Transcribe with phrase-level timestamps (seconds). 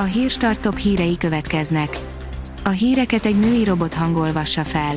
[0.00, 1.98] A hírstart top hírei következnek.
[2.64, 4.94] A híreket egy női robot hangolvassa fel.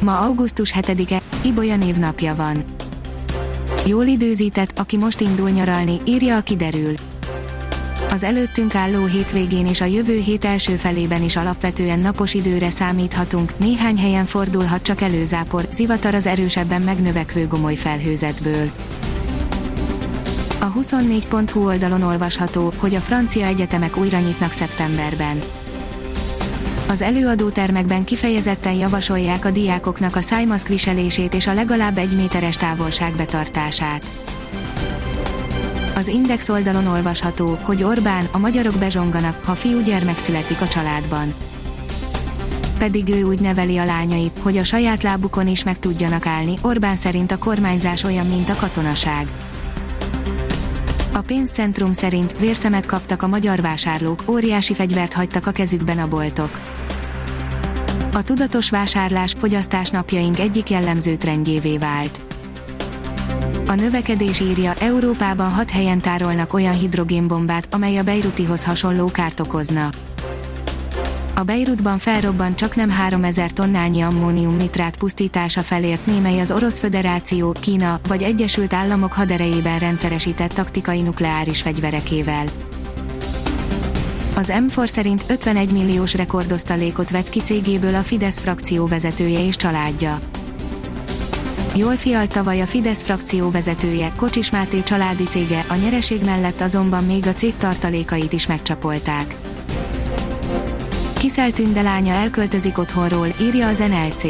[0.00, 2.64] Ma augusztus 7-e, Ibolya névnapja van.
[3.86, 6.94] Jól időzített, aki most indul nyaralni, írja a kiderül.
[8.10, 13.58] Az előttünk álló hétvégén és a jövő hét első felében is alapvetően napos időre számíthatunk,
[13.58, 18.70] néhány helyen fordulhat csak előzápor, zivatar az erősebben megnövekvő gomoly felhőzetből.
[20.64, 25.38] A 24.hu oldalon olvasható, hogy a francia egyetemek újra nyitnak szeptemberben.
[26.88, 33.12] Az előadótermekben kifejezetten javasolják a diákoknak a szájmaszk viselését és a legalább egy méteres távolság
[33.16, 34.10] betartását.
[35.94, 41.34] Az Index oldalon olvasható, hogy Orbán, a magyarok bezsonganak, ha fiú gyermek születik a családban.
[42.78, 46.96] Pedig ő úgy neveli a lányait, hogy a saját lábukon is meg tudjanak állni, Orbán
[46.96, 49.28] szerint a kormányzás olyan, mint a katonaság.
[51.14, 56.60] A pénzcentrum szerint vérszemet kaptak a magyar vásárlók, óriási fegyvert hagytak a kezükben a boltok.
[58.12, 62.20] A tudatos vásárlás fogyasztás napjaink egyik jellemző trendjévé vált.
[63.66, 69.90] A növekedés írja, Európában hat helyen tárolnak olyan hidrogénbombát, amely a Beirutihoz hasonló kárt okozna.
[71.36, 77.56] A Beirutban felrobban csak nem 3000 tonnányi ammónium nitrát pusztítása felért némely az Orosz Föderáció,
[77.60, 82.44] Kína vagy Egyesült Államok haderejében rendszeresített taktikai nukleáris fegyverekével.
[84.34, 90.18] Az M4 szerint 51 milliós rekordosztalékot vett ki cégéből a Fidesz frakció vezetője és családja.
[91.76, 97.04] Jól fialt tavaly a Fidesz frakció vezetője, Kocsis Máté családi cége, a nyereség mellett azonban
[97.04, 99.36] még a cég tartalékait is megcsapolták.
[101.24, 104.24] Kiszelt lánya elköltözik otthonról, írja az NLC.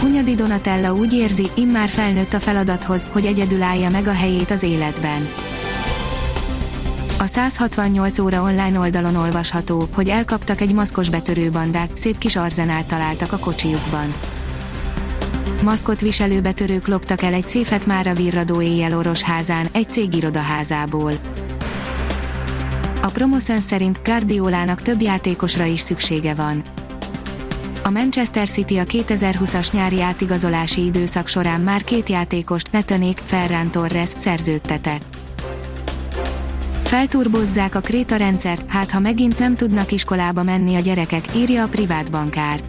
[0.00, 4.62] Hunyadi Donatella úgy érzi, immár felnőtt a feladathoz, hogy egyedül állja meg a helyét az
[4.62, 5.28] életben.
[7.18, 13.32] A 168 óra online oldalon olvasható, hogy elkaptak egy maszkos betörőbandát, szép kis arzenált találtak
[13.32, 14.14] a kocsijukban.
[15.62, 21.12] Maszkot viselő betörők loptak el egy széfet már a virradó éjjel Orosházán, egy cég irodaházából.
[23.02, 26.62] A Promotion szerint Guardiolának több játékosra is szüksége van.
[27.82, 34.08] A Manchester City a 2020-as nyári átigazolási időszak során már két játékost, Netonék, Ferran Torres
[34.16, 35.16] szerződtetett.
[36.84, 41.68] Felturbozzák a Kréta rendszert, hát ha megint nem tudnak iskolába menni a gyerekek, írja a
[41.68, 42.60] privát bankár.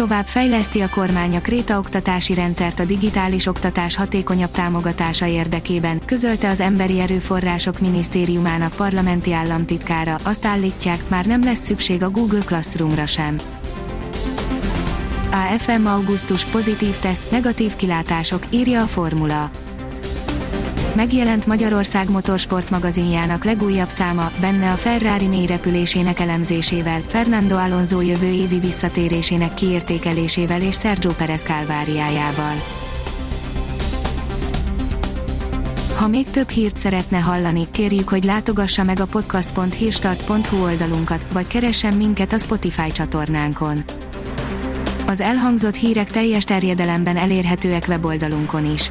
[0.00, 6.48] Tovább fejleszti a kormány a Kréta oktatási rendszert a digitális oktatás hatékonyabb támogatása érdekében, közölte
[6.48, 13.06] az Emberi Erőforrások Minisztériumának parlamenti államtitkára, azt állítják, már nem lesz szükség a Google Classroomra
[13.06, 13.36] sem.
[15.30, 19.50] AFM augusztus pozitív teszt, negatív kilátások, írja a formula
[20.94, 28.58] megjelent Magyarország Motorsport magazinjának legújabb száma, benne a Ferrari mélyrepülésének elemzésével, Fernando Alonso jövő évi
[28.58, 32.54] visszatérésének kiértékelésével és Sergio Perez kálváriájával.
[35.96, 41.94] Ha még több hírt szeretne hallani, kérjük, hogy látogassa meg a podcast.hírstart.hu oldalunkat, vagy keressen
[41.94, 43.84] minket a Spotify csatornánkon.
[45.06, 48.90] Az elhangzott hírek teljes terjedelemben elérhetőek weboldalunkon is